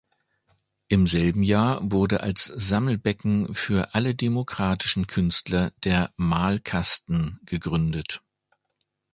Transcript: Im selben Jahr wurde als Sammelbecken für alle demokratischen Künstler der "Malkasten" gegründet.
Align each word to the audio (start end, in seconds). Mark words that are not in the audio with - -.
Im 0.87 1.05
selben 1.05 1.43
Jahr 1.43 1.79
wurde 1.91 2.21
als 2.21 2.45
Sammelbecken 2.45 3.53
für 3.53 3.93
alle 3.93 4.15
demokratischen 4.15 5.05
Künstler 5.05 5.73
der 5.83 6.11
"Malkasten" 6.17 7.39
gegründet. 7.45 8.23